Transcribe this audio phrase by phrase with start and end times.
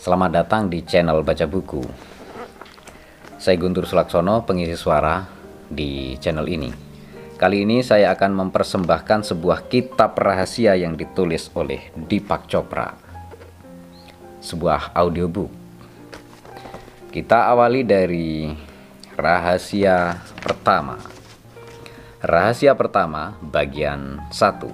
[0.00, 1.84] Selamat datang di channel Baca Buku.
[3.36, 5.28] Saya Guntur Sulaksono, pengisi suara
[5.68, 6.72] di channel ini.
[7.36, 12.96] Kali ini saya akan mempersembahkan sebuah kitab rahasia yang ditulis oleh Deepak Chopra.
[14.40, 15.52] Sebuah audiobook.
[17.12, 18.48] Kita awali dari
[19.20, 20.96] rahasia pertama.
[22.24, 24.64] Rahasia pertama bagian 1.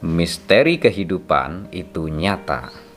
[0.00, 2.88] Misteri kehidupan itu nyata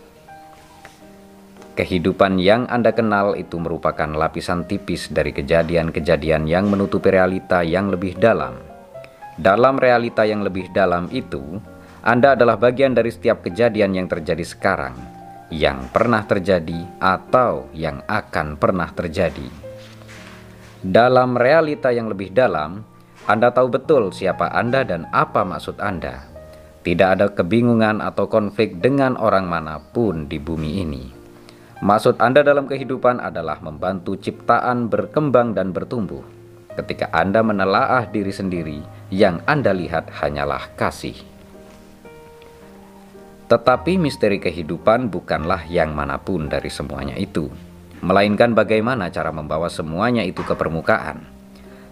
[1.74, 8.14] Kehidupan yang Anda kenal itu merupakan lapisan tipis dari kejadian-kejadian yang menutupi realita yang lebih
[8.14, 8.62] dalam.
[9.42, 11.42] Dalam realita yang lebih dalam itu,
[12.06, 14.94] Anda adalah bagian dari setiap kejadian yang terjadi sekarang,
[15.50, 19.50] yang pernah terjadi, atau yang akan pernah terjadi.
[20.86, 22.86] Dalam realita yang lebih dalam,
[23.26, 26.22] Anda tahu betul siapa Anda dan apa maksud Anda.
[26.86, 31.23] Tidak ada kebingungan atau konflik dengan orang mana pun di bumi ini.
[31.84, 36.24] Maksud Anda dalam kehidupan adalah membantu ciptaan berkembang dan bertumbuh.
[36.80, 38.80] Ketika Anda menelaah diri sendiri,
[39.12, 41.20] yang Anda lihat hanyalah kasih.
[43.52, 47.52] Tetapi misteri kehidupan bukanlah yang mana pun dari semuanya itu,
[48.00, 51.28] melainkan bagaimana cara membawa semuanya itu ke permukaan.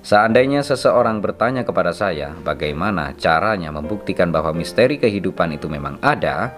[0.08, 6.56] Seandainya seseorang bertanya kepada saya bagaimana caranya membuktikan bahwa misteri kehidupan itu memang ada,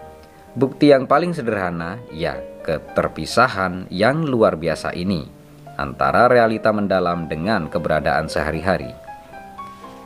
[0.54, 5.28] bukti yang paling sederhana ya keterpisahan yang luar biasa ini
[5.76, 8.94] antara realita mendalam dengan keberadaan sehari-hari.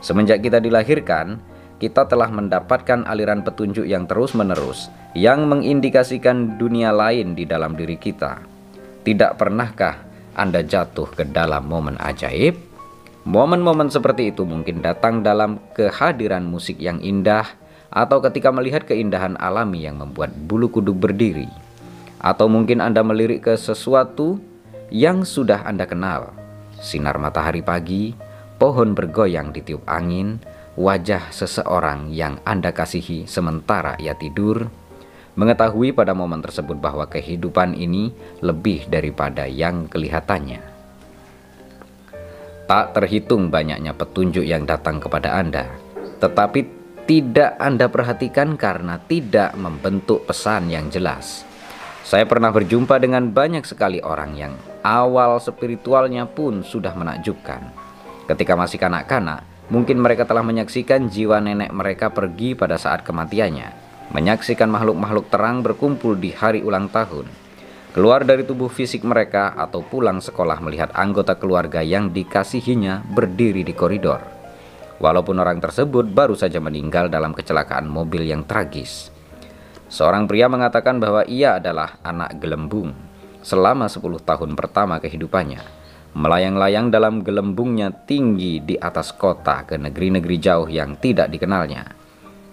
[0.00, 1.42] Semenjak kita dilahirkan,
[1.78, 8.42] kita telah mendapatkan aliran petunjuk yang terus-menerus yang mengindikasikan dunia lain di dalam diri kita.
[9.06, 10.04] Tidak pernahkah
[10.34, 12.58] Anda jatuh ke dalam momen ajaib?
[13.28, 17.44] Momen-momen seperti itu mungkin datang dalam kehadiran musik yang indah
[17.88, 21.48] atau ketika melihat keindahan alami yang membuat bulu kuduk berdiri
[22.18, 24.42] atau mungkin Anda melirik ke sesuatu
[24.90, 26.34] yang sudah Anda kenal.
[26.78, 28.14] Sinar matahari pagi,
[28.58, 30.38] pohon bergoyang di tiup angin,
[30.78, 34.70] wajah seseorang yang Anda kasihi sementara ia tidur,
[35.38, 38.10] mengetahui pada momen tersebut bahwa kehidupan ini
[38.42, 40.62] lebih daripada yang kelihatannya.
[42.68, 45.66] Tak terhitung banyaknya petunjuk yang datang kepada Anda,
[46.20, 46.77] tetapi
[47.08, 51.40] tidak Anda perhatikan karena tidak membentuk pesan yang jelas.
[52.04, 54.52] Saya pernah berjumpa dengan banyak sekali orang yang
[54.84, 57.64] awal spiritualnya pun sudah menakjubkan.
[58.28, 59.40] Ketika masih kanak-kanak,
[59.72, 63.72] mungkin mereka telah menyaksikan jiwa nenek mereka pergi pada saat kematiannya,
[64.12, 67.24] menyaksikan makhluk-makhluk terang berkumpul di hari ulang tahun,
[67.96, 73.72] keluar dari tubuh fisik mereka atau pulang sekolah melihat anggota keluarga yang dikasihinya berdiri di
[73.72, 74.37] koridor.
[74.98, 79.14] Walaupun orang tersebut baru saja meninggal dalam kecelakaan mobil yang tragis.
[79.88, 82.92] Seorang pria mengatakan bahwa ia adalah anak gelembung
[83.40, 85.62] selama 10 tahun pertama kehidupannya.
[86.18, 91.94] Melayang-layang dalam gelembungnya tinggi di atas kota ke negeri-negeri jauh yang tidak dikenalnya.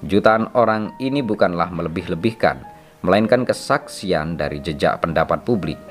[0.06, 2.62] Jutaan orang ini bukanlah melebih-lebihkan,
[3.02, 5.82] melainkan kesaksian dari jejak pendapat publik.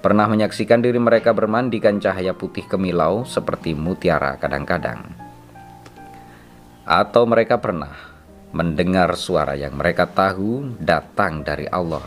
[0.00, 5.29] Pernah menyaksikan diri mereka bermandikan cahaya putih kemilau seperti mutiara kadang-kadang.
[6.90, 7.94] Atau mereka pernah
[8.50, 12.02] mendengar suara yang mereka tahu datang dari Allah,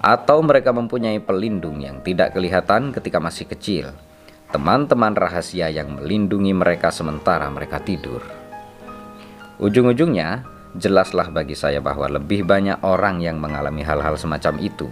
[0.00, 3.92] atau mereka mempunyai pelindung yang tidak kelihatan ketika masih kecil,
[4.48, 8.24] teman-teman rahasia yang melindungi mereka sementara mereka tidur.
[9.60, 10.48] Ujung-ujungnya,
[10.80, 14.88] jelaslah bagi saya bahwa lebih banyak orang yang mengalami hal-hal semacam itu.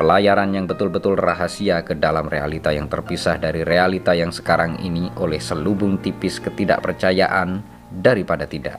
[0.00, 5.36] Pelayaran yang betul-betul rahasia ke dalam realita yang terpisah dari realita yang sekarang ini oleh
[5.36, 8.78] selubung tipis ketidakpercayaan daripada tidak.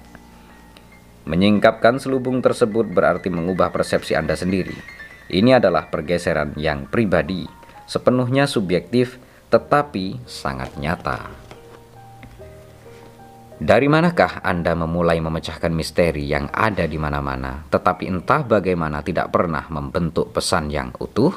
[1.30, 4.74] Menyingkapkan selubung tersebut berarti mengubah persepsi Anda sendiri.
[5.30, 7.46] Ini adalah pergeseran yang pribadi,
[7.86, 9.22] sepenuhnya subjektif,
[9.54, 11.30] tetapi sangat nyata.
[13.62, 19.70] Dari manakah Anda memulai memecahkan misteri yang ada di mana-mana, tetapi entah bagaimana tidak pernah
[19.70, 21.30] membentuk pesan yang utuh?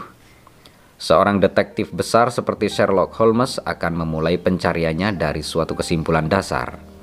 [0.97, 6.94] Seorang detektif besar seperti Sherlock Holmes akan memulai pencariannya dari suatu kesimpulan dasar.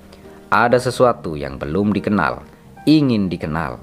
[0.52, 2.44] Ada sesuatu yang belum dikenal,
[2.84, 3.80] ingin dikenal.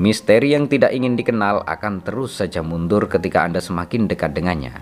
[0.00, 4.72] Misteri yang tidak ingin dikenal akan terus saja mundur ketika Anda semakin dekat dengannya.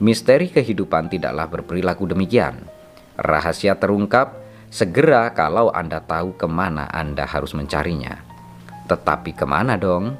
[0.00, 2.56] Misteri kehidupan tidaklah berperilaku demikian.
[3.20, 4.32] Rahasia terungkap
[4.72, 8.16] segera kalau Anda tahu ke mana Anda harus mencarinya.
[8.88, 10.16] Tetapi ke mana dong?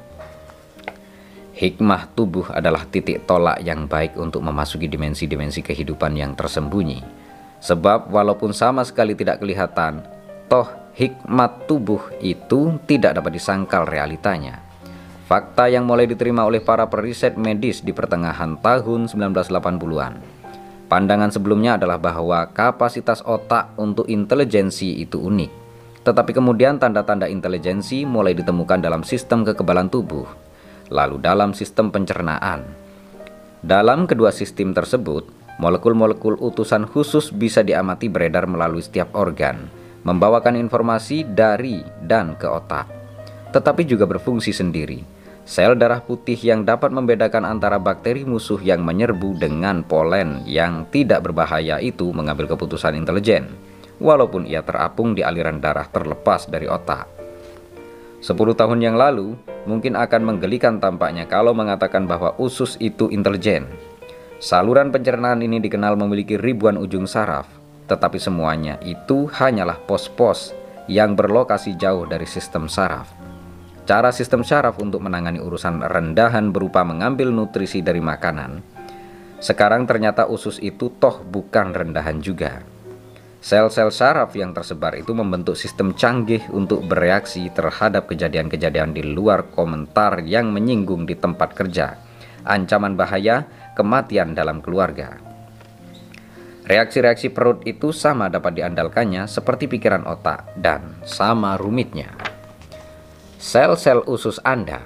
[1.57, 7.14] Hikmah tubuh adalah titik tolak yang baik untuk memasuki dimensi-dimensi kehidupan yang tersembunyi.
[7.65, 10.05] Sebab walaupun sama sekali tidak kelihatan,
[10.45, 14.61] toh hikmat tubuh itu tidak dapat disangkal realitanya.
[15.25, 20.13] Fakta yang mulai diterima oleh para periset medis di pertengahan tahun 1980-an.
[20.85, 25.51] Pandangan sebelumnya adalah bahwa kapasitas otak untuk intelijensi itu unik.
[26.05, 30.29] Tetapi kemudian tanda-tanda intelijensi mulai ditemukan dalam sistem kekebalan tubuh,
[30.93, 32.61] lalu dalam sistem pencernaan.
[33.65, 35.25] Dalam kedua sistem tersebut,
[35.57, 39.67] molekul-molekul utusan khusus bisa diamati beredar melalui setiap organ,
[40.03, 42.85] membawakan informasi dari dan ke otak,
[43.55, 45.01] tetapi juga berfungsi sendiri.
[45.45, 51.21] Sel darah putih yang dapat membedakan antara bakteri musuh yang menyerbu dengan polen yang tidak
[51.21, 53.53] berbahaya itu mengambil keputusan intelijen,
[54.01, 57.05] walaupun ia terapung di aliran darah terlepas dari otak.
[58.25, 59.37] Sepuluh tahun yang lalu,
[59.69, 63.69] mungkin akan menggelikan tampaknya kalau mengatakan bahwa usus itu intelijen.
[64.35, 67.47] Saluran pencernaan ini dikenal memiliki ribuan ujung saraf,
[67.87, 70.51] tetapi semuanya itu hanyalah pos-pos
[70.91, 73.07] yang berlokasi jauh dari sistem saraf.
[73.85, 78.59] Cara sistem saraf untuk menangani urusan rendahan berupa mengambil nutrisi dari makanan.
[79.39, 82.65] Sekarang ternyata usus itu toh bukan rendahan juga.
[83.45, 90.25] Sel-sel saraf yang tersebar itu membentuk sistem canggih untuk bereaksi terhadap kejadian-kejadian di luar komentar
[90.25, 91.93] yang menyinggung di tempat kerja,
[92.41, 95.19] ancaman bahaya, kematian dalam keluarga.
[96.65, 102.09] Reaksi-reaksi perut itu sama dapat diandalkannya seperti pikiran otak dan sama rumitnya.
[103.37, 104.81] Sel-sel usus Anda,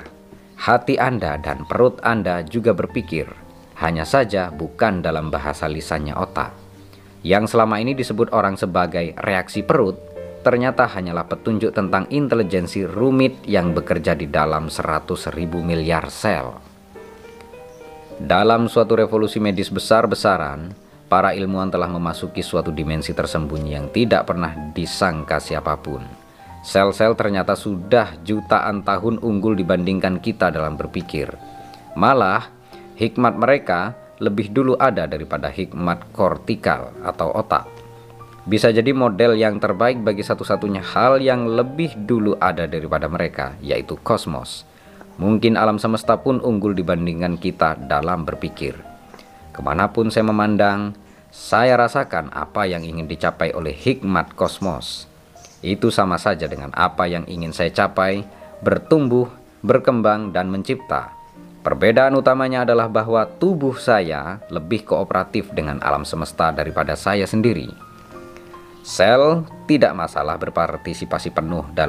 [0.60, 3.32] hati Anda, dan perut Anda juga berpikir,
[3.80, 6.52] hanya saja bukan dalam bahasa lisannya otak.
[7.24, 9.96] Yang selama ini disebut orang sebagai reaksi perut,
[10.44, 16.69] ternyata hanyalah petunjuk tentang intelijensi rumit yang bekerja di dalam 100 ribu miliar sel.
[18.20, 20.76] Dalam suatu revolusi medis besar-besaran,
[21.08, 26.04] para ilmuwan telah memasuki suatu dimensi tersembunyi yang tidak pernah disangka siapa pun.
[26.60, 31.32] Sel-sel ternyata sudah jutaan tahun unggul dibandingkan kita dalam berpikir.
[31.96, 32.52] Malah,
[33.00, 37.72] hikmat mereka lebih dulu ada daripada hikmat kortikal atau otak.
[38.44, 43.96] Bisa jadi model yang terbaik bagi satu-satunya hal yang lebih dulu ada daripada mereka, yaitu
[44.04, 44.68] kosmos.
[45.20, 48.80] Mungkin alam semesta pun unggul dibandingkan kita dalam berpikir.
[49.52, 50.96] Ke mana pun saya memandang,
[51.28, 55.12] saya rasakan apa yang ingin dicapai oleh hikmat kosmos.
[55.60, 58.24] Itu sama saja dengan apa yang ingin saya capai,
[58.64, 59.28] bertumbuh,
[59.60, 61.12] berkembang, dan mencipta.
[61.60, 67.68] Perbedaan utamanya adalah bahwa tubuh saya lebih kooperatif dengan alam semesta daripada saya sendiri.
[68.84, 71.88] Sel tidak masalah berpartisipasi penuh dalam